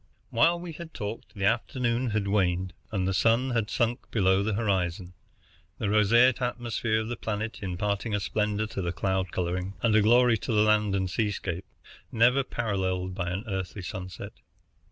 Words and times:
While 0.31 0.59
we 0.59 0.71
had 0.71 0.95
talked 0.95 1.35
the 1.35 1.45
afternoon 1.45 2.09
had 2.09 2.27
waned, 2.27 2.73
and 2.91 3.07
the 3.07 3.13
sun 3.13 3.51
had 3.51 3.69
sunk 3.69 4.09
below 4.09 4.41
the 4.41 4.55
horizon, 4.55 5.13
the 5.77 5.91
roseate 5.91 6.41
atmosphere 6.41 7.01
of 7.01 7.07
the 7.07 7.15
planet 7.15 7.59
imparting 7.61 8.15
a 8.15 8.19
splendor 8.19 8.65
to 8.65 8.81
the 8.81 8.93
cloud 8.93 9.31
coloring, 9.31 9.75
and 9.83 9.95
a 9.95 10.01
glory 10.01 10.39
to 10.39 10.51
the 10.51 10.63
land 10.63 10.95
and 10.95 11.07
sea 11.11 11.29
scape, 11.29 11.65
never 12.11 12.43
paralleled 12.43 13.13
by 13.13 13.29
an 13.29 13.43
earthly 13.45 13.83
sunset. 13.83 14.33